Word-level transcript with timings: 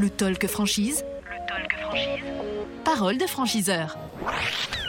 Le 0.00 0.08
talk 0.08 0.46
franchise. 0.46 1.04
Le 1.24 1.46
talk 1.46 1.78
franchise. 1.78 2.24
Parole 2.86 3.18
de 3.18 3.26
franchiseur. 3.26 3.98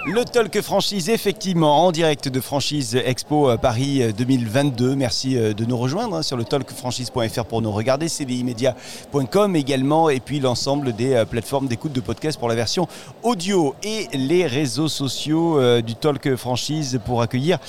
Le 0.07 0.25
Talk 0.25 0.61
Franchise, 0.61 1.09
effectivement, 1.09 1.85
en 1.85 1.91
direct 1.91 2.27
de 2.27 2.41
Franchise 2.41 2.95
Expo 3.05 3.51
euh, 3.51 3.57
Paris 3.57 4.01
2022. 4.17 4.95
Merci 4.95 5.37
euh, 5.37 5.53
de 5.53 5.63
nous 5.63 5.77
rejoindre 5.77 6.15
hein, 6.15 6.21
sur 6.23 6.37
le 6.37 6.43
talkfranchise.fr 6.43 7.45
pour 7.45 7.61
nous 7.61 7.71
regarder, 7.71 8.07
cvimedia.com 8.09 9.55
également, 9.55 10.09
et 10.09 10.19
puis 10.19 10.39
l'ensemble 10.39 10.93
des 10.93 11.13
euh, 11.13 11.25
plateformes 11.25 11.67
d'écoute 11.67 11.93
de 11.93 12.01
podcast 12.01 12.39
pour 12.39 12.49
la 12.49 12.55
version 12.55 12.87
audio 13.21 13.75
et 13.83 14.07
les 14.17 14.47
réseaux 14.47 14.87
sociaux 14.87 15.59
du 15.81 15.93
Talk 15.93 16.35
Franchise 16.35 16.99
pour 17.05 17.21
accueillir 17.21 17.59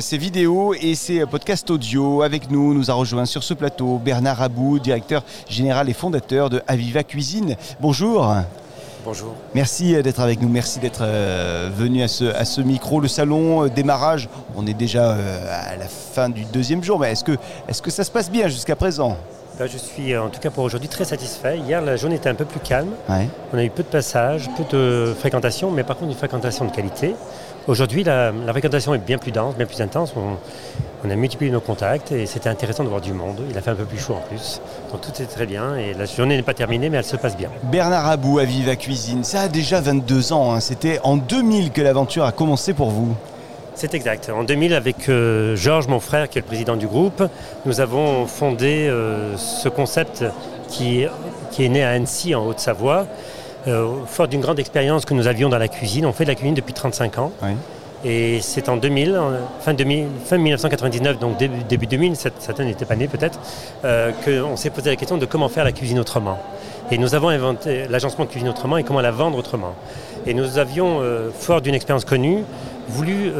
ces 0.00 0.18
vidéos 0.18 0.74
et 0.74 0.94
ces 0.94 1.24
podcasts 1.24 1.70
audio. 1.70 2.20
Avec 2.20 2.50
nous, 2.50 2.74
nous 2.74 2.90
a 2.90 2.94
rejoint 2.94 3.24
sur 3.24 3.42
ce 3.42 3.54
plateau 3.54 3.98
Bernard 3.98 4.42
Abou, 4.42 4.78
directeur 4.78 5.24
général 5.48 5.88
et 5.88 5.94
fondateur 5.94 6.50
de 6.50 6.62
Aviva 6.66 7.02
Cuisine. 7.02 7.56
Bonjour. 7.80 8.30
Bonjour. 9.06 9.36
Merci 9.54 9.94
euh, 9.94 10.02
d'être 10.02 10.18
avec 10.18 10.40
nous, 10.42 10.48
merci 10.48 10.80
d'être 10.80 11.02
euh, 11.02 11.70
venu 11.72 12.02
à 12.02 12.08
ce, 12.08 12.24
ce, 12.44 12.60
micro. 12.60 12.98
Le 12.98 13.06
salon, 13.06 13.62
euh, 13.62 13.68
démarrage, 13.68 14.28
on 14.56 14.66
est 14.66 14.74
déjà 14.74 15.12
à 15.12 15.76
la 15.76 15.86
fin 15.86 16.28
du 16.28 16.44
deuxième 16.44 16.82
jour, 16.82 16.98
mais 16.98 17.12
est-ce 17.12 17.22
que, 17.22 17.38
est 17.68 17.80
que 17.80 17.90
ça 17.92 18.02
se 18.02 18.10
passe 18.10 18.28
bien 18.28 18.48
jusqu'à 18.48 18.74
présent? 18.74 19.16
Je 19.64 19.78
suis 19.78 20.16
en 20.16 20.28
tout 20.28 20.40
cas 20.40 20.50
pour 20.50 20.64
aujourd'hui 20.64 20.88
très 20.88 21.04
satisfait. 21.04 21.58
Hier, 21.58 21.80
la 21.80 21.96
journée 21.96 22.16
était 22.16 22.28
un 22.28 22.34
peu 22.34 22.44
plus 22.44 22.60
calme. 22.60 22.90
On 23.52 23.58
a 23.58 23.64
eu 23.64 23.70
peu 23.70 23.82
de 23.82 23.88
passages, 23.88 24.50
peu 24.56 24.64
de 24.76 25.14
fréquentation, 25.18 25.70
mais 25.70 25.82
par 25.82 25.96
contre 25.96 26.10
une 26.12 26.18
fréquentation 26.18 26.66
de 26.66 26.70
qualité. 26.70 27.14
Aujourd'hui, 27.66 28.04
la, 28.04 28.32
fréquentation 28.50 28.94
est 28.94 28.98
bien 28.98 29.18
plus 29.18 29.32
dense, 29.32 29.56
bien 29.56 29.66
plus 29.66 29.80
intense. 29.80 30.14
On, 30.16 30.36
a 31.08 31.14
multiplié 31.14 31.52
nos 31.52 31.60
contacts 31.60 32.10
et 32.10 32.26
c'était 32.26 32.48
intéressant 32.48 32.82
de 32.82 32.88
voir 32.88 33.00
du 33.00 33.12
monde. 33.12 33.40
Il 33.48 33.56
a 33.56 33.60
fait 33.60 33.70
un 33.70 33.76
peu 33.76 33.84
plus 33.84 33.98
chaud 33.98 34.14
en 34.14 34.28
plus. 34.28 34.60
Donc 34.90 35.02
tout 35.02 35.22
est 35.22 35.26
très 35.26 35.46
bien 35.46 35.76
et 35.76 35.94
la 35.94 36.04
journée 36.04 36.36
n'est 36.36 36.42
pas 36.42 36.52
terminée, 36.52 36.90
mais 36.90 36.96
elle 36.96 37.04
se 37.04 37.14
passe 37.14 37.36
bien. 37.36 37.48
Bernard 37.62 38.06
Abou 38.06 38.40
à 38.40 38.44
Viva 38.44 38.74
Cuisine, 38.74 39.22
ça 39.22 39.42
a 39.42 39.48
déjà 39.48 39.80
22 39.80 40.32
ans. 40.32 40.52
Hein. 40.52 40.58
C'était 40.58 40.98
en 41.04 41.16
2000 41.16 41.70
que 41.70 41.80
l'aventure 41.80 42.24
a 42.24 42.32
commencé 42.32 42.74
pour 42.74 42.90
vous. 42.90 43.14
C'est 43.76 43.92
exact. 43.92 44.30
En 44.34 44.42
2000, 44.42 44.72
avec 44.72 45.10
euh, 45.10 45.54
Georges, 45.54 45.86
mon 45.86 46.00
frère, 46.00 46.30
qui 46.30 46.38
est 46.38 46.40
le 46.40 46.46
président 46.46 46.76
du 46.76 46.86
groupe, 46.86 47.22
nous 47.66 47.82
avons 47.82 48.26
fondé 48.26 48.88
euh, 48.88 49.36
ce 49.36 49.68
concept 49.68 50.24
qui, 50.66 51.04
qui, 51.50 51.64
est 51.66 51.68
né 51.68 51.84
à 51.84 51.90
Annecy, 51.90 52.34
en 52.34 52.46
Haute-Savoie, 52.46 53.06
euh, 53.68 53.86
fort 54.06 54.28
d'une 54.28 54.40
grande 54.40 54.58
expérience 54.58 55.04
que 55.04 55.12
nous 55.12 55.26
avions 55.26 55.50
dans 55.50 55.58
la 55.58 55.68
cuisine. 55.68 56.06
On 56.06 56.14
fait 56.14 56.24
de 56.24 56.30
la 56.30 56.34
cuisine 56.34 56.54
depuis 56.54 56.72
35 56.72 57.18
ans. 57.18 57.32
Et 58.04 58.40
c'est 58.40 58.68
en 58.68 58.76
2000, 58.76 59.18
fin, 59.60 59.74
2000, 59.74 60.06
fin 60.24 60.38
1999, 60.38 61.18
donc 61.18 61.38
début, 61.38 61.64
début 61.64 61.86
2000, 61.86 62.14
certains 62.14 62.64
n'étaient 62.64 62.84
pas 62.84 62.94
nés 62.94 63.08
peut-être, 63.08 63.40
euh, 63.84 64.12
qu'on 64.24 64.56
s'est 64.56 64.70
posé 64.70 64.90
la 64.90 64.96
question 64.96 65.16
de 65.16 65.26
comment 65.26 65.48
faire 65.48 65.64
la 65.64 65.72
cuisine 65.72 65.98
autrement. 65.98 66.38
Et 66.90 66.98
nous 66.98 67.14
avons 67.14 67.30
inventé 67.30 67.86
l'agencement 67.88 68.24
de 68.24 68.30
cuisine 68.30 68.48
autrement 68.48 68.76
et 68.76 68.84
comment 68.84 69.00
la 69.00 69.10
vendre 69.10 69.38
autrement. 69.38 69.74
Et 70.26 70.34
nous 70.34 70.58
avions, 70.58 71.00
euh, 71.00 71.30
fort 71.36 71.60
d'une 71.60 71.74
expérience 71.74 72.04
connue, 72.04 72.44
voulu 72.88 73.32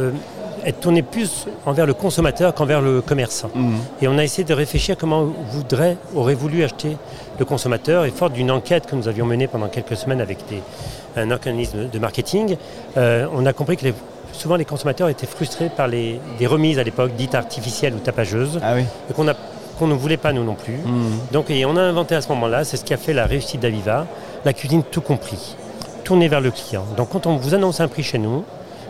être 0.67 0.81
tourné 0.81 1.03
plus 1.03 1.47
envers 1.65 1.87
le 1.87 1.95
consommateur 1.95 2.53
qu'envers 2.53 2.81
le 2.81 3.01
commerçant. 3.01 3.51
Mhm. 3.55 3.77
Et 4.03 4.09
on 4.09 4.19
a 4.19 4.25
essayé 4.25 4.45
de 4.45 4.53
réfléchir 4.53 4.97
comment 4.99 5.25
voudrait, 5.51 5.97
aurait 6.15 6.35
voulu 6.35 6.65
acheter 6.65 6.97
le 7.39 7.45
consommateur. 7.45 8.05
Et 8.05 8.11
fort 8.11 8.31
d'une 8.31 8.51
enquête 8.51 8.87
que 8.87 8.97
nous 8.97 9.09
avions 9.09 9.27
menée 9.27 9.47
pendant 9.47 9.69
quelques 9.69 9.97
semaines 9.97 10.21
avec 10.21 10.39
un 11.17 11.31
organisme 11.31 11.89
de 11.89 11.99
marketing, 11.99 12.57
euh, 12.97 13.27
on 13.33 13.47
a 13.47 13.53
compris 13.53 13.77
que 13.77 13.87
souvent 14.33 14.57
les 14.57 14.65
consommateurs 14.65 15.09
étaient 15.09 15.27
frustrés 15.27 15.71
par 15.75 15.87
les, 15.87 16.21
remises 16.45 16.79
à 16.79 16.83
l'époque 16.83 17.13
dites 17.17 17.35
artificielles 17.35 17.95
ou 17.95 17.99
tapageuses. 17.99 18.59
Ah 18.63 18.79
et 18.79 18.85
qu'on 19.79 19.87
ne 19.87 19.95
voulait 19.95 20.17
pas 20.17 20.33
nous 20.33 20.45
non 20.45 20.55
plus. 20.55 20.79
Mhm. 20.79 21.19
Donc 21.33 21.51
et 21.51 21.65
on 21.65 21.77
a 21.77 21.83
inventé 21.83 22.17
à 22.17 22.21
ce 22.21 22.29
moment-là, 22.31 22.65
c'est 22.65 22.77
ce 22.77 22.85
qui 22.85 22.93
a 22.93 22.97
fait 22.97 23.13
la 23.13 23.27
réussite 23.27 23.61
d'Aviva, 23.61 24.07
la 24.45 24.53
cuisine 24.53 24.83
tout 24.83 25.01
compris, 25.01 25.55
tournée 26.03 26.29
vers 26.29 26.41
le 26.41 26.51
client. 26.51 26.85
Donc 26.97 27.11
quand 27.11 27.27
on 27.27 27.37
vous 27.37 27.55
annonce 27.55 27.81
un 27.81 27.89
prix 27.89 28.03
chez 28.03 28.19
nous, 28.19 28.45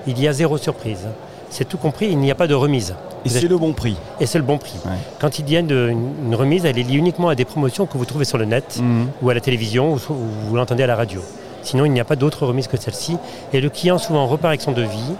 il 0.06 0.20
y 0.20 0.28
a 0.28 0.32
zéro 0.32 0.58
surprise 0.58 1.06
c'est 1.50 1.64
tout 1.66 1.78
compris, 1.78 2.08
il 2.10 2.18
n'y 2.18 2.30
a 2.30 2.34
pas 2.34 2.46
de 2.46 2.54
remise. 2.54 2.94
Et 3.24 3.28
c'est 3.28 3.48
le 3.48 3.56
bon 3.58 3.72
prix. 3.72 3.96
Et 4.20 4.26
c'est 4.26 4.38
le 4.38 4.44
bon 4.44 4.58
prix. 4.58 4.78
Quand 5.18 5.38
il 5.38 5.50
y 5.50 5.56
a 5.56 5.60
une, 5.60 6.34
remise, 6.34 6.64
elle 6.64 6.78
est 6.78 6.82
liée 6.82 6.96
uniquement 6.96 7.28
à 7.28 7.34
des 7.34 7.44
promotions 7.44 7.86
que 7.86 7.96
vous 7.98 8.04
trouvez 8.04 8.24
sur 8.24 8.38
le 8.38 8.44
net 8.44 8.78
mhm. 8.80 9.08
ou 9.22 9.30
à 9.30 9.34
la 9.34 9.40
télévision 9.40 9.94
ou, 9.94 9.98
vous 9.98 10.56
l'entendez 10.56 10.82
à 10.82 10.86
la 10.86 10.96
radio. 10.96 11.20
Sinon, 11.62 11.84
il 11.84 11.92
n'y 11.92 12.00
a 12.00 12.04
pas 12.04 12.16
d'autre 12.16 12.46
remise 12.46 12.68
que 12.68 12.76
celle-ci. 12.76 13.16
Et 13.52 13.60
le 13.60 13.70
client 13.70 13.98
souvent 13.98 14.26
repart 14.26 14.50
avec 14.50 14.60
son 14.60 14.72
devis, 14.72 15.14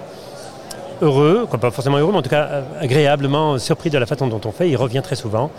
heureux, 1.02 1.46
pas 1.60 1.70
forcément 1.70 1.98
heureux, 1.98 2.12
mais 2.12 2.18
en 2.18 2.22
tout 2.22 2.30
cas 2.30 2.62
agréablement 2.80 3.58
surpris 3.58 3.90
de 3.90 3.98
la 3.98 4.06
façon 4.06 4.26
dont 4.26 4.40
on 4.44 4.52
fait. 4.52 4.68
Il 4.68 4.76
revient 4.76 5.02
très 5.02 5.16
souvent 5.16 5.50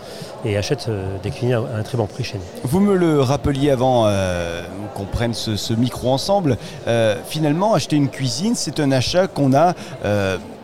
et 0.44 0.56
achète 0.56 0.86
euh, 0.88 1.16
des 1.22 1.30
cuisines 1.30 1.54
à 1.54 1.78
un 1.78 1.82
très 1.82 1.96
bon 1.96 2.06
prix 2.06 2.24
chez 2.24 2.38
nous. 2.38 2.44
Vous 2.64 2.80
me 2.80 2.94
le 2.94 3.20
rappeliez 3.20 3.70
avant 3.70 4.04
euh, 4.06 4.62
qu'on 4.94 5.04
prenne 5.04 5.34
ce, 5.34 5.72
micro 5.74 6.10
ensemble. 6.10 6.56
Euh, 6.86 7.16
finalement, 7.26 7.74
acheter 7.74 7.96
une 7.96 8.08
cuisine, 8.08 8.54
c'est 8.54 8.80
un 8.80 8.90
achat 8.92 9.26
qu'on 9.28 9.54
a 9.54 9.74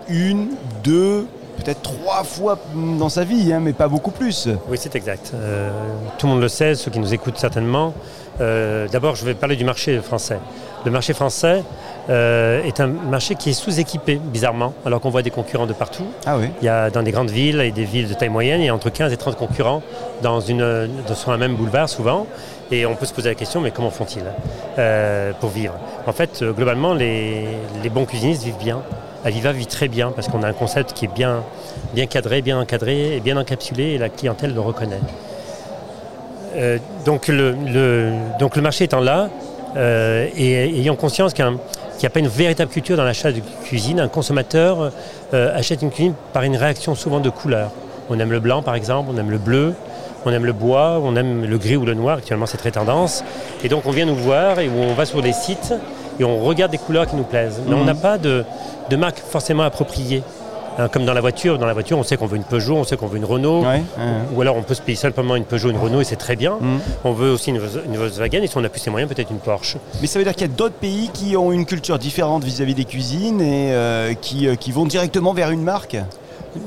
une, 0.09 0.49
deux, 0.83 1.27
peut-être 1.55 1.83
trois 1.83 2.25
fois 2.25 2.59
dans 2.75 3.09
sa 3.09 3.25
vie, 3.25 3.53
hein, 3.53 3.61
mais 3.61 3.73
pas 3.73 3.89
beaucoup 3.89 4.11
plus. 4.11 4.49
Oui, 4.69 4.77
c'est 4.81 4.95
exact. 4.97 5.33
Euh, 5.35 5.71
tout 6.19 6.27
le 6.27 6.33
monde 6.33 6.43
le 6.43 6.49
sait, 6.49 6.75
ceux 6.75 6.91
qui 6.91 6.99
nous 6.99 7.15
écoutent 7.15 7.39
certainement. 7.39 7.93
Euh, 8.41 8.89
d'abord, 8.89 9.15
je 9.15 9.25
vais 9.25 9.35
parler 9.35 9.57
du 9.57 9.65
marché 9.65 10.01
français. 10.01 10.39
Le 10.85 10.91
marché 10.91 11.15
français 11.15 11.63
euh, 12.11 12.63
est 12.65 12.81
un 12.81 12.89
marché 12.89 13.37
qui 13.37 13.51
est 13.51 13.55
sous-équipé, 13.55 14.17
bizarrement, 14.17 14.75
alors 14.85 15.01
qu'on 15.01 15.11
voit 15.11 15.23
des 15.23 15.31
concurrents 15.31 15.67
de 15.67 15.73
partout. 15.73 16.05
Ah 16.27 16.37
oui. 16.37 16.49
Il 16.61 16.65
y 16.65 16.69
a 16.69 16.91
dans 16.91 17.03
des 17.03 17.13
grandes 17.13 17.31
villes 17.31 17.61
et 17.61 17.71
des 17.71 17.85
villes 17.85 18.09
de 18.09 18.15
taille 18.15 18.29
moyenne, 18.29 18.61
il 18.61 18.67
y 18.67 18.69
a 18.69 18.75
entre 18.75 18.91
15 18.91 19.13
et 19.13 19.17
30 19.17 19.37
concurrents 19.37 19.83
dans 20.23 20.41
une, 20.41 20.89
sur 21.15 21.31
un 21.31 21.39
même 21.39 21.55
boulevard 21.55 21.89
souvent. 21.89 22.27
Et 22.71 22.87
on 22.87 22.97
peut 22.97 23.07
se 23.07 23.13
poser 23.13 23.29
la 23.29 23.35
question, 23.35 23.61
mais 23.61 23.71
comment 23.71 23.91
font-ils 23.91 24.25
pour 25.39 25.51
vivre? 25.51 25.75
En 26.07 26.13
fait, 26.13 26.43
globalement, 26.43 26.93
les, 26.95 27.47
les 27.83 27.89
bons 27.91 28.05
cuisinistes 28.05 28.43
vivent 28.43 28.59
bien. 28.59 28.81
Aviva 29.25 29.53
vit 29.53 29.67
très 29.67 29.89
bien 29.89 30.13
parce 30.15 30.29
qu'on 30.29 30.43
a 30.43 30.49
un 30.49 30.53
concept 30.53 30.93
qui 30.93 31.07
est 31.07 31.15
bien, 31.15 31.43
bien 31.95 32.07
cadré, 32.07 32.43
bien 32.43 32.61
encadré 32.61 33.17
et 33.17 33.21
bien 33.21 33.39
encapsulé 33.39 33.95
et 33.95 33.99
la 33.99 34.11
clientèle 34.11 34.53
le 34.53 34.61
reconnaît. 34.61 35.01
Euh, 36.57 36.79
donc, 37.05 37.29
le, 37.29 37.55
marché 38.61 38.85
étant 38.85 39.01
là 39.01 39.31
euh, 39.77 40.29
et 40.37 40.79
ayant 40.79 40.95
conscience 40.95 41.33
qu'il 41.33 41.45
n'y 41.45 42.07
a 42.07 42.11
pas 42.11 42.21
une 42.21 42.29
véritable 42.29 42.71
culture 42.71 42.97
dans 42.97 43.05
l'achat 43.05 43.33
de 43.33 43.41
cuisine, 43.65 43.99
un 43.99 44.09
consommateur 44.09 44.93
euh, 45.33 45.57
achète 45.57 45.83
une 45.83 45.91
cuisine 45.91 46.15
par 46.33 46.43
une 46.43 46.57
réaction 46.57 46.95
souvent 46.95 47.21
de 47.21 47.31
couleur. 47.31 47.71
On 48.11 48.19
aime 48.19 48.31
le 48.31 48.41
blanc 48.41 48.63
par 48.63 48.75
exemple, 48.75 49.11
on 49.13 49.19
aime 49.19 49.31
le 49.31 49.39
bleu, 49.39 49.75
on 50.27 50.33
aime 50.33 50.45
le 50.45 50.53
bois, 50.53 51.01
on 51.03 51.17
aime 51.17 51.47
le 51.47 51.59
gris 51.59 51.77
ou 51.77 51.87
le 51.87 51.95
noir, 51.95 52.19
actuellement 52.19 52.47
c'est 52.47 52.59
très 52.59 52.71
tendance. 52.71 53.25
Et 53.65 53.69
donc 53.69 53.87
on 53.87 53.91
vient 53.91 54.07
nous 54.07 54.15
voir 54.15 54.61
et 54.61 54.69
on 54.69 54.93
va 54.93 55.07
sur 55.07 55.23
des 55.23 55.33
sites 55.33 55.73
et 56.19 56.25
on 56.25 56.41
regarde 56.41 56.71
des 56.71 56.79
couleurs 56.79 57.07
qui 57.07 57.17
nous 57.17 57.25
plaisent. 57.25 57.61
Mais 57.67 57.75
on 57.75 57.81
mhm. 57.81 57.87
n'a 57.87 57.95
pas 57.95 58.19
de, 58.19 58.45
de 58.91 58.97
marque 58.97 59.19
forcément 59.19 59.63
appropriée. 59.63 60.23
Hein, 60.77 60.89
comme 60.89 61.05
dans 61.05 61.15
la 61.15 61.21
voiture, 61.21 61.59
dans 61.59 61.67
la 61.67 61.73
voiture, 61.73 61.99
on 61.99 62.03
sait 62.03 62.17
qu'on 62.17 62.27
veut 62.27 62.37
une 62.37 62.45
Peugeot, 62.45 62.77
on 62.77 62.85
sait 62.85 62.97
qu'on 62.97 63.07
veut 63.07 63.19
une 63.19 63.25
Renault, 63.25 63.65
ou 64.35 64.41
alors 64.41 64.57
on 64.57 64.63
peut 64.63 64.75
se 64.75 64.83
payer 64.83 64.97
simplement 64.97 65.37
une 65.37 65.45
Peugeot, 65.45 65.71
une 65.71 65.79
Renault 65.79 66.01
et 66.01 66.05
c'est 66.05 66.17
très 66.17 66.37
bien. 66.37 66.57
Mhm. 66.61 66.81
On 67.05 67.13
veut 67.13 67.31
aussi 67.31 67.51
une, 67.51 67.59
Volkswagen 67.59 68.43
et 68.43 68.47
si 68.47 68.57
on 68.57 68.65
a 68.65 68.69
plus 68.69 68.81
ses 68.81 68.91
moyens, 68.91 69.13
peut-être 69.13 69.31
une 69.31 69.39
Porsche. 69.39 69.77
Mais 70.01 70.07
ça 70.07 70.19
veut 70.19 70.25
dire 70.25 70.35
qu'il 70.35 70.49
y 70.49 70.51
a 70.51 70.55
d'autres 70.55 70.75
pays 70.75 71.11
qui 71.13 71.37
ont 71.37 71.53
une 71.53 71.65
culture 71.65 71.99
différente 71.99 72.45
vis-à-vis 72.45 72.75
des 72.75 72.85
cuisines 72.85 73.41
et 73.41 73.73
euh, 73.73 74.15
qui, 74.15 74.49
euh, 74.49 74.57
qui 74.57 74.73
vont 74.73 74.87
directement 74.87 75.33
vers 75.33 75.51
une 75.51 75.63
marque? 75.63 75.97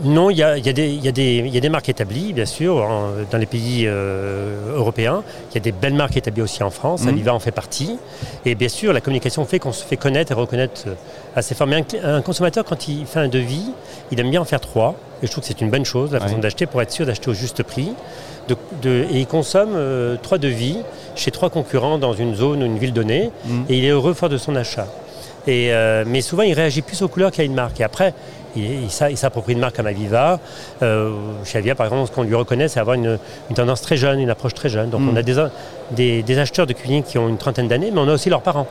Non, 0.03 0.29
il 0.29 0.37
y 0.37 0.43
a, 0.43 0.59
des 0.59 1.69
marques 1.69 1.89
établies, 1.89 2.33
bien 2.33 2.45
sûr, 2.45 2.85
dans 3.31 3.37
les 3.37 3.45
pays 3.45 3.85
euh, 3.85 4.75
européens. 4.75 5.23
Il 5.51 5.55
y 5.55 5.57
a 5.57 5.61
des 5.61 5.71
belles 5.71 5.93
marques 5.93 6.17
établies 6.17 6.41
aussi 6.41 6.61
en 6.63 6.69
France. 6.69 7.03
Mmh. 7.03 7.09
Aviva 7.09 7.33
en 7.33 7.39
fait 7.39 7.51
partie. 7.51 7.97
Et 8.45 8.55
bien 8.55 8.69
sûr, 8.69 8.91
la 8.91 9.01
communication 9.01 9.45
fait 9.45 9.59
qu'on 9.59 9.71
se 9.71 9.85
fait 9.85 9.97
connaître 9.97 10.31
et 10.31 10.35
reconnaître 10.35 10.83
euh, 10.87 10.93
assez 11.35 11.55
fort. 11.55 11.67
Mais 11.67 11.83
un, 12.03 12.21
consommateur, 12.21 12.65
quand 12.65 12.87
il 12.87 13.05
fait 13.05 13.19
un 13.19 13.29
devis, 13.29 13.71
il 14.11 14.19
aime 14.19 14.29
bien 14.29 14.41
en 14.41 14.45
faire 14.45 14.59
trois. 14.59 14.95
Et 15.23 15.27
je 15.27 15.31
trouve 15.31 15.41
que 15.41 15.47
c'est 15.47 15.61
une 15.61 15.69
bonne 15.69 15.85
chose, 15.85 16.11
la 16.11 16.19
façon 16.19 16.37
d'acheter, 16.37 16.65
pour 16.65 16.81
être 16.81 16.91
sûr 16.91 17.05
d'acheter 17.05 17.29
au 17.29 17.33
juste 17.33 17.63
prix. 17.63 17.93
et 18.49 19.19
il 19.19 19.25
consomme 19.25 19.73
euh, 19.73 20.15
trois 20.21 20.37
devis 20.37 20.77
chez 21.15 21.31
trois 21.31 21.49
concurrents 21.49 21.97
dans 21.97 22.13
une 22.13 22.35
zone 22.35 22.61
ou 22.61 22.65
une 22.65 22.77
ville 22.77 22.93
donnée. 22.93 23.31
Mmh. 23.45 23.61
Et 23.69 23.77
il 23.77 23.85
est 23.85 23.89
heureux 23.89 24.13
fort 24.13 24.29
de 24.29 24.37
son 24.37 24.55
achat. 24.55 24.87
mais 25.47 26.21
souvent, 26.21 26.43
il 26.43 26.53
réagit 26.53 26.81
plus 26.81 27.01
aux 27.01 27.07
couleurs 27.07 27.31
qu'à 27.31 27.43
une 27.43 27.55
marque. 27.55 27.79
Et 27.79 27.83
après, 27.83 28.13
il, 28.57 29.17
s'approprie 29.17 29.53
une 29.53 29.59
marque 29.59 29.75
comme 29.75 29.87
Aviva. 29.87 30.39
Euh, 30.81 31.11
chez 31.43 31.57
Aviva, 31.57 31.75
par 31.75 31.87
exemple, 31.87 32.09
ce 32.09 32.15
qu'on 32.15 32.23
lui 32.23 32.35
reconnaît, 32.35 32.67
c'est 32.67 32.79
avoir 32.79 32.95
une, 32.95 33.17
tendance 33.55 33.81
très 33.81 33.97
jeune, 33.97 34.19
une 34.19 34.29
approche 34.29 34.53
très 34.53 34.69
jeune. 34.69 34.89
Donc 34.89 35.01
on 35.01 35.15
a 35.15 35.23
des, 35.23 36.39
acheteurs 36.39 36.67
de 36.67 36.73
cuisine 36.73 37.03
qui 37.03 37.17
ont 37.17 37.29
une 37.29 37.37
trentaine 37.37 37.67
d'années, 37.67 37.91
mais 37.93 37.99
on 37.99 38.07
a 38.07 38.13
aussi 38.13 38.29
leurs 38.29 38.41
parents. 38.41 38.67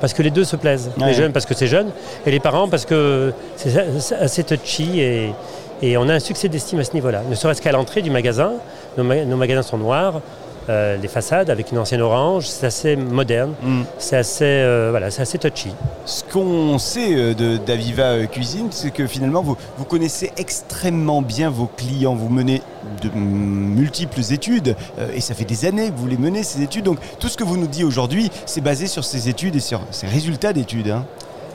Parce 0.00 0.14
que 0.14 0.22
les 0.22 0.30
deux 0.30 0.44
se 0.44 0.56
plaisent. 0.56 0.90
Les 0.98 1.14
jeunes 1.14 1.32
parce 1.32 1.46
que 1.46 1.54
c'est 1.54 1.68
jeune, 1.68 1.90
et 2.26 2.30
les 2.30 2.40
parents 2.40 2.68
parce 2.68 2.84
que 2.84 3.32
c'est 3.56 3.76
assez 4.18 4.44
touchy 4.44 5.00
et, 5.00 5.96
on 5.96 6.08
a 6.08 6.14
un 6.14 6.20
succès 6.20 6.48
d'estime 6.48 6.78
à 6.78 6.84
ce 6.84 6.94
niveau-là. 6.94 7.22
Ne 7.28 7.34
serait-ce 7.34 7.60
qu'à 7.60 7.72
l'entrée 7.72 8.02
du 8.02 8.10
magasin, 8.10 8.52
nos, 8.96 9.04
magasins 9.04 9.62
sont 9.62 9.78
noirs, 9.78 10.20
euh, 10.68 10.96
les 10.96 11.08
façades 11.08 11.50
avec 11.50 11.72
une 11.72 11.78
ancienne 11.78 12.00
orange. 12.02 12.46
C'est 12.46 12.66
assez 12.66 12.96
moderne, 12.96 13.52
Mm. 13.62 13.82
c'est 13.98 14.16
assez, 14.16 14.44
euh, 14.44 14.88
voilà, 14.90 15.10
c'est 15.10 15.22
assez 15.22 15.38
touchy. 15.38 15.70
Ce 16.06 16.22
qu'on 16.24 16.78
sait 16.78 17.14
euh, 17.14 17.34
de 17.34 17.56
d'Aviva 17.56 18.02
euh, 18.12 18.26
Cuisine, 18.26 18.68
c'est 18.70 18.90
que 18.90 19.06
finalement, 19.06 19.42
vous, 19.42 19.56
vous 19.78 19.84
connaissez 19.84 20.32
extrêmement 20.36 21.22
bien 21.22 21.50
vos 21.50 21.66
clients. 21.66 22.14
Vous 22.14 22.28
menez 22.28 22.62
de 23.02 23.08
multiples 23.14 24.20
études, 24.32 24.76
euh, 24.98 25.08
et 25.14 25.20
ça 25.20 25.34
fait 25.34 25.44
des 25.44 25.64
années 25.64 25.90
que 25.90 25.96
vous 25.96 26.06
les 26.06 26.16
menez, 26.16 26.42
ces 26.42 26.62
études. 26.62 26.84
Donc, 26.84 26.98
tout 27.18 27.28
ce 27.28 27.36
que 27.36 27.44
vous 27.44 27.56
nous 27.56 27.66
dites 27.66 27.84
aujourd'hui, 27.84 28.30
c'est 28.46 28.60
basé 28.60 28.86
sur 28.86 29.04
ces 29.04 29.28
études 29.28 29.56
et 29.56 29.60
sur 29.60 29.80
ces 29.90 30.06
résultats 30.06 30.52
d'études. 30.52 30.88
hein. 30.90 31.04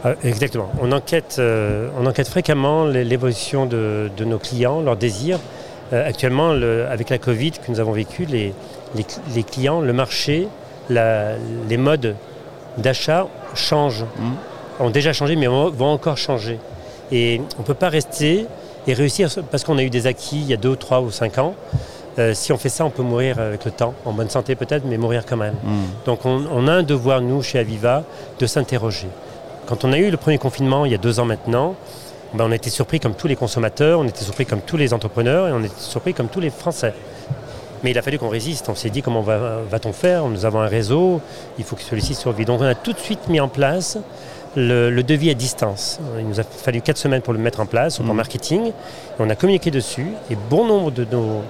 Euh, 0.05 0.13
exactement. 0.23 0.69
On 0.81 0.91
enquête, 0.91 1.37
euh, 1.39 1.89
on 1.99 2.05
enquête 2.05 2.27
fréquemment 2.27 2.85
l'é- 2.85 3.03
l'évolution 3.03 3.65
de, 3.65 4.09
de 4.15 4.25
nos 4.25 4.37
clients, 4.37 4.81
leurs 4.81 4.95
désirs. 4.97 5.39
Euh, 5.93 6.07
actuellement, 6.07 6.53
le- 6.53 6.85
avec 6.87 7.09
la 7.09 7.17
Covid 7.17 7.51
que 7.51 7.69
nous 7.71 7.79
avons 7.79 7.93
vécu, 7.93 8.25
les, 8.25 8.53
les 8.95 9.03
cl- 9.03 9.19
les 9.35 9.43
clients, 9.43 9.81
le 9.81 9.93
marché, 9.93 10.47
la- 10.89 11.35
les 11.69 11.77
modes 11.77 12.15
d'achat 12.77 13.27
changent. 13.55 14.05
Mhm. 14.19 14.33
Ont 14.79 14.89
déjà 14.91 15.11
changé, 15.13 15.35
mais 15.35 15.47
vont 15.47 15.69
vont 15.71 15.91
encore 15.91 16.17
changer. 16.17 16.59
Et 17.11 17.41
on 17.57 17.61
ne 17.61 17.65
peut 17.65 17.73
pas 17.73 17.89
rester 17.89 18.45
et 18.85 18.93
réussir 18.93 19.29
parce 19.49 19.63
qu'on 19.63 19.77
a 19.77 19.83
eu 19.83 19.89
des 19.89 20.05
acquis 20.07 20.37
il 20.39 20.47
y 20.47 20.53
a 20.53 20.57
deux, 20.57 20.75
trois 20.75 21.01
ou 21.01 21.09
cinq 21.11 21.37
ans. 21.39 21.55
Euh, 22.19 22.33
si 22.33 22.51
on 22.51 22.57
fait 22.57 22.69
ça, 22.69 22.83
on 22.85 22.89
peut 22.89 23.03
mourir 23.03 23.39
avec 23.39 23.63
le 23.65 23.71
temps, 23.71 23.93
en 24.05 24.11
bonne 24.11 24.29
santé 24.29 24.55
peut-être, 24.55 24.83
mais 24.85 24.97
mourir 24.97 25.23
quand 25.27 25.37
même. 25.37 25.53
Mm. 25.63 25.69
Donc 26.05 26.25
on, 26.25 26.43
on 26.51 26.67
a 26.67 26.73
un 26.73 26.83
devoir, 26.83 27.21
nous, 27.21 27.41
chez 27.43 27.59
Aviva, 27.59 28.03
de 28.39 28.45
s'interroger. 28.47 29.07
Quand 29.67 29.83
on 29.85 29.93
a 29.93 29.97
eu 29.97 30.09
le 30.09 30.17
premier 30.17 30.37
confinement, 30.39 30.85
il 30.85 30.91
y 30.91 30.95
a 30.95 30.97
deux 30.99 31.19
ans 31.19 31.25
maintenant, 31.25 31.75
ben, 32.33 32.45
on 32.47 32.51
a 32.51 32.55
été 32.55 32.69
surpris 32.69 32.99
comme 32.99 33.13
tous 33.13 33.27
les 33.27 33.35
consommateurs, 33.35 33.99
on 33.99 34.05
était 34.07 34.23
surpris 34.23 34.45
comme 34.45 34.61
tous 34.61 34.77
les 34.77 34.93
entrepreneurs 34.93 35.47
et 35.47 35.51
on 35.51 35.63
était 35.63 35.73
surpris 35.79 36.13
comme 36.13 36.27
tous 36.27 36.39
les 36.39 36.49
Français. 36.49 36.93
Mais 37.83 37.91
il 37.91 37.97
a 37.97 38.01
fallu 38.01 38.17
qu'on 38.17 38.29
résiste. 38.29 38.69
On 38.69 38.75
s'est 38.75 38.89
dit 38.89 39.01
comment 39.01 39.21
va- 39.21 39.59
va-t-on 39.69 39.93
faire? 39.93 40.25
Nous 40.27 40.45
avons 40.45 40.59
un 40.61 40.67
réseau, 40.67 41.21
il 41.57 41.63
faut 41.63 41.75
que 41.75 41.81
celui-ci 41.83 42.15
survive. 42.15 42.45
Donc 42.47 42.61
on 42.61 42.65
a 42.65 42.75
tout 42.75 42.93
de 42.93 42.99
suite 42.99 43.27
mis 43.29 43.39
en 43.39 43.47
place 43.47 43.97
le, 44.55 44.89
le 44.89 45.03
devis 45.03 45.29
à 45.29 45.33
distance. 45.35 45.99
Il 46.17 46.27
nous 46.27 46.39
a 46.39 46.43
fallu 46.43 46.81
quatre 46.81 46.97
semaines 46.97 47.21
pour 47.21 47.33
le 47.33 47.39
mettre 47.39 47.59
en 47.59 47.65
place, 47.65 47.99
au 47.99 48.03
plan 48.03 48.13
Mhm. 48.13 48.17
marketing. 48.17 48.65
Et 48.67 48.71
on 49.19 49.29
a 49.29 49.35
communiqué 49.35 49.69
dessus 49.71 50.07
et 50.31 50.35
bon 50.49 50.65
nombre 50.65 50.91
de 50.91 51.05
nos 51.11 51.41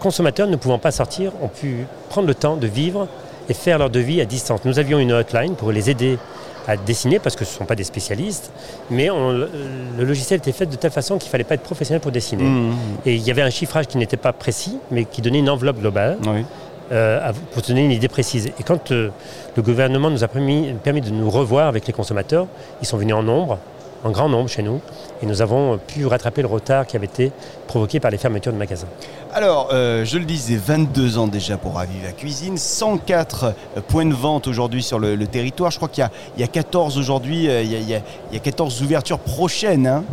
consommateurs 0.00 0.48
ne 0.48 0.56
pouvant 0.56 0.78
pas 0.78 0.90
sortir 0.90 1.32
ont 1.42 1.48
pu 1.48 1.86
prendre 2.10 2.28
le 2.28 2.34
temps 2.34 2.56
de 2.56 2.66
vivre 2.66 3.08
et 3.48 3.54
faire 3.54 3.78
leur 3.78 3.88
devis 3.90 4.20
à 4.20 4.26
distance. 4.26 4.60
Nous 4.64 4.78
avions 4.78 4.98
une 4.98 5.12
hotline 5.12 5.54
pour 5.54 5.72
les 5.72 5.88
aider 5.90 6.18
à 6.66 6.76
dessiner 6.76 7.18
parce 7.18 7.36
que 7.36 7.44
ce 7.44 7.52
ne 7.54 7.58
sont 7.58 7.64
pas 7.66 7.74
des 7.74 7.84
spécialistes, 7.84 8.50
mais 8.90 9.10
on- 9.10 9.30
le 9.32 10.04
logiciel 10.04 10.38
était 10.38 10.52
fait 10.52 10.66
de 10.66 10.76
telle 10.76 10.90
façon 10.90 11.18
qu'il 11.18 11.28
ne 11.28 11.30
fallait 11.30 11.44
pas 11.44 11.54
être 11.54 11.62
professionnel 11.62 12.00
pour 12.00 12.10
dessiner. 12.12 12.44
Mm. 12.44 12.72
Et 13.06 13.14
il 13.14 13.22
y 13.22 13.30
avait 13.30 13.42
un 13.42 13.50
chiffrage 13.50 13.86
qui 13.86 13.98
n'était 13.98 14.16
pas 14.16 14.32
précis, 14.32 14.78
mais 14.90 15.04
qui 15.04 15.20
donnait 15.22 15.40
une 15.40 15.50
enveloppe 15.50 15.78
globale 15.80 16.16
Oui. 16.26 16.44
euh, 16.92 17.32
pour 17.52 17.62
te 17.62 17.68
donner 17.68 17.84
une 17.84 17.90
idée 17.92 18.08
précise. 18.08 18.46
Et 18.58 18.62
quand 18.62 18.90
euh, 18.92 19.10
le 19.56 19.62
gouvernement 19.62 20.10
nous 20.10 20.24
a 20.24 20.28
permis, 20.28 20.72
permis 20.82 21.00
de 21.00 21.10
nous 21.10 21.30
revoir 21.30 21.68
avec 21.68 21.86
les 21.86 21.92
consommateurs, 21.92 22.46
ils 22.80 22.86
sont 22.86 22.96
venus 22.96 23.14
en 23.14 23.22
nombre, 23.22 23.58
en 24.04 24.10
grand 24.10 24.28
nombre 24.28 24.48
chez 24.48 24.62
nous, 24.62 24.80
et 25.22 25.26
nous 25.26 25.40
avons 25.42 25.78
pu 25.78 26.06
rattraper 26.06 26.42
le 26.42 26.48
retard 26.48 26.86
qui 26.86 26.96
avait 26.96 27.06
été 27.06 27.32
provoqué 27.66 28.00
par 28.00 28.10
les 28.10 28.18
fermetures 28.18 28.52
de 28.52 28.58
magasins. 28.58 28.86
Alors, 29.32 29.70
euh, 29.72 30.04
je 30.04 30.18
le 30.18 30.24
disais, 30.26 30.56
22 30.56 31.18
ans 31.18 31.26
déjà 31.26 31.56
pour 31.56 31.78
Aviva 31.80 32.12
Cuisine, 32.12 32.56
104 32.58 33.44
euh, 33.44 33.80
points 33.88 34.04
de 34.06 34.14
vente 34.14 34.46
aujourd'hui 34.46 34.82
sur 34.82 34.98
le, 34.98 35.16
territoire. 35.26 35.70
Je 35.70 35.78
crois 35.78 35.88
qu'il 35.88 36.02
y 36.02 36.04
a, 36.04 36.10
il 36.36 36.40
y 36.42 36.44
a 36.44 36.48
14 36.48 36.98
aujourd'hui, 36.98 37.48
euh, 37.48 37.62
il, 37.62 37.72
y 37.72 37.76
a- 37.76 37.78
il 37.78 37.88
y 37.88 37.94
a- 37.94 38.02
il 38.30 38.34
y 38.34 38.36
a 38.36 38.40
14 38.40 38.80
ouvertures 38.82 39.18
prochaines. 39.18 39.86
hein. 39.86 40.04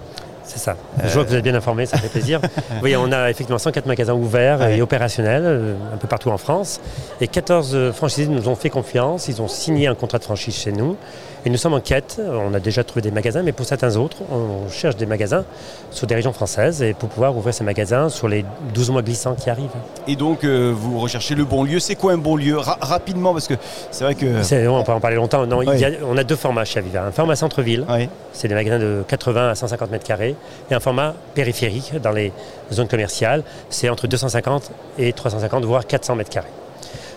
C'est 0.43 0.59
ça. 0.59 0.75
Je 1.03 1.09
vois 1.13 1.23
que 1.23 1.29
vous 1.29 1.35
êtes 1.35 1.43
bien 1.43 1.55
informé, 1.55 1.85
ça 1.85 1.97
fait 1.97 2.07
plaisir. 2.19 2.39
oui, 2.83 2.95
on 2.97 3.11
a 3.11 3.29
effectivement 3.29 3.57
104 3.59 3.85
magasins 3.85 4.13
ouverts 4.13 4.59
Ouais. 4.59 4.77
et 4.77 4.81
opérationnels 4.81 5.43
euh, 5.45 5.75
un 5.93 5.97
peu 5.97 6.07
partout 6.07 6.29
en 6.29 6.37
France. 6.37 6.79
Et 7.21 7.27
14 7.27 7.71
euh, 7.73 7.93
franchisés 7.93 8.27
nous 8.27 8.49
ont 8.49 8.55
fait 8.55 8.69
confiance. 8.69 9.27
Ils 9.27 9.41
ont 9.41 9.47
signé 9.47 9.87
un 9.87 9.95
contrat 9.95 10.17
de 10.19 10.23
franchise 10.23 10.55
chez 10.55 10.71
nous. 10.71 10.97
Et 11.45 11.49
nous 11.49 11.57
sommes 11.57 11.73
en 11.73 11.79
quête. 11.79 12.19
On 12.19 12.53
a 12.53 12.59
déjà 12.59 12.83
trouvé 12.83 13.01
des 13.01 13.09
magasins, 13.09 13.41
mais 13.41 13.51
pour 13.51 13.65
certains 13.65 13.95
autres, 13.95 14.17
on 14.31 14.69
cherche 14.69 14.95
des 14.95 15.07
magasins 15.07 15.43
sur 15.89 16.05
des 16.05 16.13
régions 16.13 16.33
françaises 16.33 16.83
et 16.83 16.93
pour 16.93 17.09
pouvoir 17.09 17.35
ouvrir 17.35 17.51
ces 17.53 17.63
magasins 17.63 18.09
sur 18.09 18.27
les 18.27 18.45
12 18.75 18.91
mois 18.91 19.01
glissants 19.01 19.33
qui 19.33 19.49
arrivent. 19.49 19.69
Et 20.07 20.15
donc, 20.15 20.43
euh, 20.43 20.71
vous 20.75 20.99
recherchez 20.99 21.33
le 21.33 21.43
bon 21.45 21.63
lieu. 21.63 21.79
C'est 21.79 21.95
quoi 21.95 22.13
un 22.13 22.17
bon 22.19 22.35
lieu? 22.35 22.57
Ra- 22.57 22.77
Rapidement, 22.81 23.33
parce 23.33 23.47
que 23.47 23.55
c'est 23.89 24.03
vrai 24.03 24.13
que... 24.15 24.25
On 24.69 24.83
peut 24.83 24.91
en 24.91 24.99
parler 24.99 25.15
longtemps. 25.15 25.45
Non, 25.47 25.61
il 25.63 25.79
y 25.79 25.85
a- 25.85 25.89
Ouais. 25.89 25.99
on 26.07 26.15
a 26.17 26.23
deux 26.23 26.35
formats 26.35 26.63
chez 26.65 26.77
Aviva. 26.79 27.03
Un 27.05 27.11
format 27.11 27.35
centre-ville, 27.35 27.85
Ouais. 27.89 28.07
c'est 28.33 28.47
des 28.47 28.53
magasins 28.53 28.77
de 28.79 29.03
80 29.07 29.49
à 29.49 29.55
150 29.55 29.89
mètres 29.89 30.05
carrés, 30.05 30.30
et 30.69 30.73
un 30.73 30.79
format 30.79 31.13
périphérique 31.33 31.95
dans 32.01 32.11
les 32.11 32.31
zones 32.71 32.87
commerciales, 32.87 33.43
c'est 33.69 33.89
entre 33.89 34.07
250 34.07 34.71
et 34.97 35.13
350, 35.13 35.65
voire 35.65 35.85
400 35.85 36.15
mètres 36.15 36.29
carrés. 36.29 36.49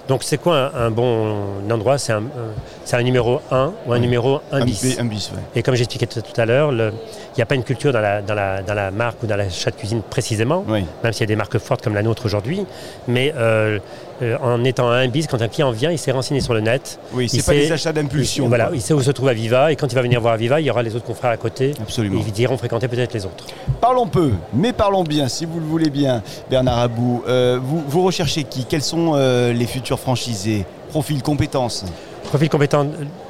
Donc 0.08 0.22
c'est 0.22 0.36
quoi 0.38 0.70
un, 0.76 0.86
un 0.86 0.90
bon 0.90 1.34
endroit? 1.70 1.96
C'est 1.98 2.12
un, 2.12 2.18
un- 2.18 2.52
c'est 2.84 2.96
un 2.96 3.02
numéro 3.02 3.40
1 3.50 3.72
ou 3.86 3.92
un 3.92 3.94
Oui. 3.96 4.00
numéro 4.00 4.40
1 4.52 4.60
Un, 4.60 4.64
bis? 4.64 4.82
bi- 4.84 4.96
un 5.00 5.04
bis, 5.06 5.30
ouais. 5.34 5.40
Et 5.56 5.62
comme 5.62 5.74
j'expliquais 5.74 6.06
tout 6.06 6.20
à 6.40 6.44
l'heure, 6.44 6.72
il 6.72 6.92
n'y 7.36 7.42
a 7.42 7.46
pas 7.46 7.54
une 7.54 7.64
culture 7.64 7.92
dans 7.92 8.00
la, 8.00 8.20
dans, 8.20 8.34
la, 8.34 8.62
dans 8.62 8.74
la 8.74 8.90
marque 8.90 9.22
ou 9.22 9.26
dans 9.26 9.36
l'achat 9.36 9.70
de 9.70 9.76
cuisine 9.76 10.02
précisément, 10.02 10.62
Oui. 10.68 10.84
même 11.02 11.12
s'il 11.14 11.22
y 11.22 11.24
a 11.24 11.26
des 11.28 11.36
marques 11.36 11.56
fortes 11.58 11.82
comme 11.82 11.94
la 11.94 12.02
nôtre 12.02 12.26
aujourd'hui. 12.26 12.66
Mais 13.08 13.32
euh, 13.36 13.78
euh, 14.22 14.36
en 14.42 14.62
étant 14.64 14.90
à 14.90 14.96
un 14.96 15.08
bis, 15.08 15.26
quand 15.26 15.40
un 15.40 15.48
client 15.48 15.70
vient, 15.70 15.90
il 15.90 15.98
s'est 15.98 16.12
renseigné 16.12 16.40
sur 16.40 16.52
le 16.52 16.60
net. 16.60 16.98
Oui, 17.14 17.28
c'est 17.28 17.38
pas 17.38 17.52
sait- 17.52 17.60
des 17.60 17.72
achats 17.72 17.92
d'impulsion. 17.92 18.46
Voilà, 18.48 18.70
il 18.74 18.82
sait 18.82 18.92
où 18.92 19.00
se 19.00 19.10
trouve 19.10 19.28
Aviva 19.28 19.72
et 19.72 19.76
quand 19.76 19.90
il 19.90 19.94
va 19.94 20.02
venir 20.02 20.20
voir 20.20 20.34
Aviva, 20.34 20.60
il 20.60 20.66
y 20.66 20.70
aura 20.70 20.82
les 20.82 20.94
autres 20.94 21.06
confrères 21.06 21.30
à 21.32 21.36
côté. 21.38 21.72
Absolument. 21.80 22.20
ils 22.26 22.40
iront 22.42 22.58
fréquenter 22.58 22.88
peut-être 22.88 23.14
les 23.14 23.24
autres. 23.24 23.44
Parlons 23.80 24.06
peu, 24.06 24.32
mais 24.52 24.72
parlons 24.74 25.02
bien, 25.02 25.28
si 25.28 25.46
vous 25.46 25.58
le 25.60 25.66
voulez 25.66 25.88
bien, 25.90 26.22
Bernard 26.50 26.78
Abou. 26.78 27.22
Euh, 27.26 27.58
vous, 27.62 27.82
vous 27.88 28.02
recherchez 28.02 28.44
qui? 28.44 28.66
Quels 28.66 28.82
sont 28.82 29.12
euh, 29.14 29.52
les 29.54 29.66
futurs 29.66 29.93
franchisés 29.98 30.64
Profil, 30.90 31.22
compétences 31.22 31.84
Profil 32.24 32.48
compétent, 32.48 32.86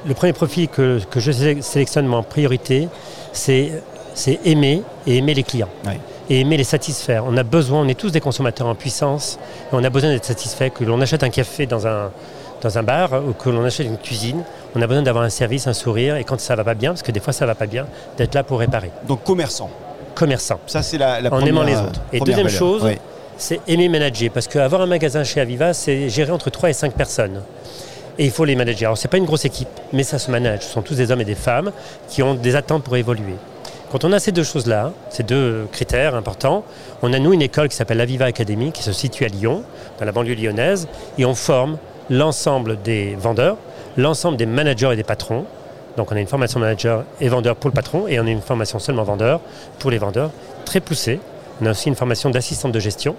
le 0.07 0.15
premier 0.15 0.33
profil 0.33 0.69
que, 0.69 1.01
que 1.11 1.19
je 1.21 1.33
sé- 1.33 1.63
sélectionne 1.63 2.13
en 2.15 2.23
priorité, 2.23 2.89
c'est 3.33 3.83
aimer 4.45 4.83
et 5.07 5.17
aimer 5.17 5.35
les 5.35 5.43
clients. 5.43 5.69
Ouais. 5.85 5.99
Et 6.31 6.41
aimer 6.41 6.57
les 6.57 6.65
satisfaire. 6.65 7.25
On 7.27 7.37
a 7.37 7.43
besoin, 7.43 7.81
on 7.83 7.89
est 7.89 7.99
tous 7.99 8.11
des 8.13 8.21
consommateurs 8.21 8.67
en 8.67 8.75
puissance, 8.75 9.39
et 9.65 9.75
on 9.75 9.83
a 9.85 9.91
besoin 9.91 10.11
d'être 10.11 10.25
satisfait. 10.25 10.71
Que 10.71 10.85
l'on 10.85 11.01
achète 11.01 11.23
un 11.23 11.29
café 11.29 11.67
dans 11.67 11.87
un, 11.87 12.11
dans 12.63 12.79
un 12.79 12.83
bar 12.83 13.11
ou 13.29 13.33
que 13.33 13.51
l'on 13.51 13.65
achète 13.65 13.87
une 13.87 13.99
cuisine, 13.99 14.43
on 14.75 14.81
a 14.81 14.87
besoin 14.87 15.03
d'avoir 15.03 15.25
un 15.25 15.29
service, 15.31 15.67
un 15.67 15.75
sourire, 15.75 16.17
et 16.17 16.25
quand 16.25 16.39
ça 16.41 16.55
va 16.55 16.65
pas 16.65 16.75
bien, 16.75 16.91
parce 16.93 17.03
que 17.03 17.13
des 17.13 17.21
fois 17.21 17.33
ça 17.33 17.45
va 17.47 17.55
pas 17.55 17.67
bien, 17.67 17.87
d'être 18.17 18.35
là 18.35 18.43
pour 18.43 18.59
réparer. 18.61 18.91
Donc 19.07 19.23
commerçants. 19.25 19.71
Commerçant. 20.15 20.61
Ça, 20.67 20.81
c'est 20.83 20.97
la, 20.97 21.21
la 21.21 21.29
En 21.29 21.33
première 21.39 21.49
aimant 21.49 21.63
les 21.65 21.75
euh, 21.75 21.83
autres. 21.87 22.01
Et 22.13 22.21
deuxième 22.21 22.47
valeur. 22.47 22.59
chose. 22.59 22.83
C'est 23.37 23.61
aimer 23.69 23.89
manager. 23.89 24.31
Parce 24.33 24.49
qu'avoir 24.49 24.83
un 24.83 24.87
magasin 24.87 25.25
chez 25.25 25.41
Aviva, 25.41 25.75
c'est 25.75 26.09
gérer 26.09 26.33
entre 26.33 26.51
3 26.51 26.71
et 26.71 26.73
5 26.73 26.95
personnes. 26.95 27.43
Et 28.19 28.27
il 28.27 28.31
faut 28.31 28.45
les 28.45 28.55
manager. 28.55 28.89
Alors, 28.89 28.99
ce 28.99 29.07
n'est 29.07 29.11
pas 29.11 29.17
une 29.17 29.25
grosse 29.25 29.45
équipe, 29.45 29.69
mais 29.93 30.05
ça 30.05 30.19
se 30.19 30.31
manage. 30.31 30.63
Ce 30.63 30.73
sont 30.73 30.83
tous 30.83 30.95
des 30.95 31.11
hommes 31.11 31.21
et 31.21 31.25
des 31.25 31.35
femmes 31.35 31.73
qui 32.09 32.23
ont 32.23 32.35
des 32.35 32.55
attentes 32.55 32.85
pour 32.85 32.97
évoluer. 32.97 33.35
Quand 33.91 34.05
on 34.05 34.13
a 34.13 34.19
ces 34.19 34.33
deux 34.33 34.43
choses-là, 34.43 34.93
ces 35.09 35.23
deux 35.23 35.69
critères 35.71 36.17
importants, 36.17 36.65
on 37.03 37.13
a 37.13 37.19
nous 37.19 37.33
une 37.33 37.43
école 37.43 37.69
qui 37.69 37.77
s'appelle 37.77 37.99
l'Aviva 37.99 38.25
Academy, 38.25 38.73
qui 38.73 38.83
se 38.83 38.93
situe 38.93 39.25
à 39.25 39.29
Lyon, 39.29 39.63
dans 39.99 40.05
la 40.05 40.11
banlieue 40.11 40.35
lyonnaise, 40.35 40.89
et 41.17 41.25
on 41.25 41.35
forme 41.35 41.79
l'ensemble 42.11 42.83
des 42.83 43.15
vendeurs, 43.15 43.57
l'ensemble 43.97 44.37
des 44.37 44.47
managers 44.47 44.91
et 44.93 44.97
des 44.97 45.05
patrons. 45.05 45.45
Donc 45.97 46.11
on 46.11 46.17
a 46.17 46.21
une 46.21 46.27
formation 46.27 46.59
manager 46.59 47.05
et 47.21 47.29
vendeur 47.29 47.55
pour 47.55 47.71
le 47.71 47.75
patron, 47.75 48.09
et 48.09 48.19
on 48.19 48.27
a 48.27 48.31
une 48.31 48.41
formation 48.41 48.81
seulement 48.81 49.05
vendeur 49.05 49.41
pour 49.79 49.93
les 49.93 49.99
vendeurs, 49.99 50.31
très 50.65 50.81
poussée. 50.81 51.21
On 51.61 51.67
a 51.67 51.71
aussi 51.71 51.89
une 51.89 51.95
formation 51.95 52.31
d'assistante 52.31 52.73
de 52.73 52.81
gestion. 52.81 53.17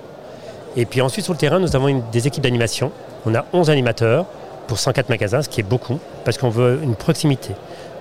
Et 0.75 0.86
puis 0.86 1.01
ensuite 1.01 1.24
sur 1.24 1.34
le 1.34 1.39
terrain, 1.39 1.60
nous 1.60 1.75
avons 1.75 2.04
des 2.12 2.27
équipes 2.27 2.44
d'animation. 2.44 2.92
On 3.25 3.34
a 3.34 3.46
11 3.54 3.70
animateurs 3.70 4.25
pour 4.68 4.80
104 4.80 5.10
magasins, 5.10 5.42
ce 5.42 5.50
qui 5.50 5.62
est 5.62 5.63
beaucoup, 5.63 6.00
parce 6.24 6.38
qu'on 6.38 6.50
veut 6.50 6.80
une 6.84 6.96
proximité. 6.96 7.54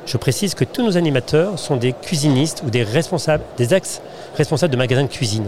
Je 0.06 0.16
précise 0.16 0.54
que 0.54 0.64
tous 0.64 0.82
nos 0.82 0.96
animateurs 0.96 1.58
sont 1.58 1.76
des 1.76 1.92
cuisinistes 1.92 2.62
ou 2.66 2.70
des 2.70 2.82
responsables, 2.82 3.44
des 3.56 3.74
ex-responsables 3.74 4.72
de 4.72 4.76
magasins 4.76 5.04
de 5.04 5.08
cuisine. 5.08 5.46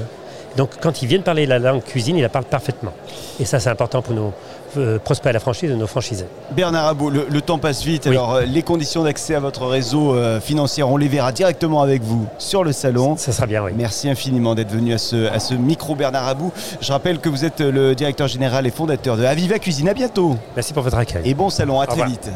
Donc 0.56 0.70
quand 0.80 1.02
ils 1.02 1.08
viennent 1.08 1.22
parler 1.22 1.46
la 1.46 1.58
langue 1.58 1.82
cuisine, 1.82 2.16
ils 2.16 2.22
la 2.22 2.28
parlent 2.28 2.44
parfaitement. 2.44 2.92
Et 3.40 3.44
ça, 3.44 3.60
c'est 3.60 3.68
important 3.70 4.00
pour 4.02 4.14
nos 4.14 4.32
euh, 4.78 4.98
prospects 4.98 5.28
à 5.28 5.32
la 5.32 5.40
franchise 5.40 5.70
et 5.70 5.74
nos 5.74 5.86
franchisés. 5.86 6.26
Bernard 6.52 6.86
Abou, 6.86 7.10
le, 7.10 7.26
le 7.30 7.40
temps 7.40 7.58
passe 7.58 7.82
vite. 7.82 8.04
Oui. 8.06 8.12
Alors, 8.12 8.34
euh, 8.34 8.42
les 8.42 8.62
conditions 8.62 9.04
d'accès 9.04 9.34
à 9.34 9.40
votre 9.40 9.66
réseau 9.66 10.14
euh, 10.14 10.40
financier, 10.40 10.82
on 10.82 10.96
les 10.96 11.08
verra 11.08 11.32
directement 11.32 11.82
avec 11.82 12.02
vous 12.02 12.26
sur 12.38 12.64
le 12.64 12.72
salon. 12.72 13.16
Ça 13.16 13.32
sera 13.32 13.46
bien, 13.46 13.62
oui. 13.62 13.72
Merci 13.76 14.08
infiniment 14.08 14.54
d'être 14.54 14.70
venu 14.70 14.92
à 14.94 14.98
ce, 14.98 15.26
à 15.30 15.38
ce 15.40 15.54
micro 15.54 15.94
Bernard 15.94 16.26
Abou. 16.26 16.52
Je 16.80 16.92
rappelle 16.92 17.18
que 17.18 17.28
vous 17.28 17.44
êtes 17.44 17.60
le 17.60 17.94
directeur 17.94 18.28
général 18.28 18.66
et 18.66 18.70
fondateur 18.70 19.16
de 19.16 19.24
Aviva 19.24 19.58
Cuisine. 19.58 19.88
À 19.88 19.94
bientôt 19.94 20.36
Merci 20.54 20.72
pour 20.72 20.82
votre 20.82 20.96
accueil. 20.98 21.22
et 21.28 21.34
bon 21.34 21.50
salon. 21.50 21.80
À 21.80 21.84
Au 21.84 21.86
très 21.86 21.92
revoir. 22.02 22.08
vite. 22.08 22.30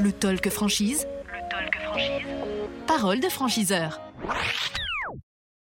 Le 0.00 0.12
talk 0.12 0.48
franchise. 0.50 1.06
Le 1.26 1.40
talk 1.50 1.82
franchise. 1.84 2.26
Parole 2.86 3.20
de 3.20 3.28
franchiseur. 3.28 4.00